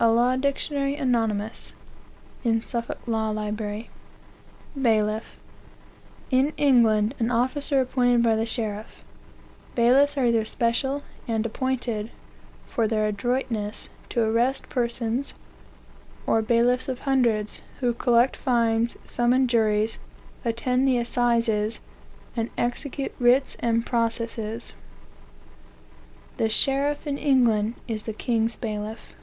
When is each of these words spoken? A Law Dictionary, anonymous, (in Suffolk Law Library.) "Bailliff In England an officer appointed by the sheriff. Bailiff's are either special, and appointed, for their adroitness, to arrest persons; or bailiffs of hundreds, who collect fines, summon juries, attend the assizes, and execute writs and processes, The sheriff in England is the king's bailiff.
A 0.00 0.10
Law 0.10 0.34
Dictionary, 0.34 0.96
anonymous, 0.96 1.74
(in 2.42 2.60
Suffolk 2.60 2.98
Law 3.06 3.30
Library.) 3.30 3.88
"Bailliff 4.76 5.38
In 6.28 6.52
England 6.56 7.14
an 7.20 7.30
officer 7.30 7.80
appointed 7.80 8.20
by 8.20 8.34
the 8.34 8.44
sheriff. 8.44 9.04
Bailiff's 9.76 10.18
are 10.18 10.26
either 10.26 10.44
special, 10.44 11.04
and 11.28 11.46
appointed, 11.46 12.10
for 12.66 12.88
their 12.88 13.06
adroitness, 13.06 13.88
to 14.08 14.22
arrest 14.24 14.68
persons; 14.68 15.34
or 16.26 16.42
bailiffs 16.42 16.88
of 16.88 16.98
hundreds, 16.98 17.60
who 17.78 17.94
collect 17.94 18.34
fines, 18.36 18.96
summon 19.04 19.46
juries, 19.46 20.00
attend 20.44 20.88
the 20.88 20.98
assizes, 20.98 21.78
and 22.36 22.50
execute 22.58 23.14
writs 23.20 23.56
and 23.60 23.86
processes, 23.86 24.72
The 26.38 26.48
sheriff 26.48 27.06
in 27.06 27.18
England 27.18 27.74
is 27.86 28.02
the 28.02 28.12
king's 28.12 28.56
bailiff. 28.56 29.14